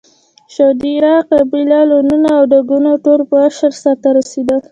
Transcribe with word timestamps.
شودیاره، 0.53 1.13
قلبه، 1.29 1.59
لوونه 1.89 2.29
او 2.37 2.43
ډاګونه 2.51 2.91
ټول 3.03 3.19
په 3.29 3.35
اشر 3.47 3.71
سرته 3.81 4.09
رسېدل. 4.17 4.59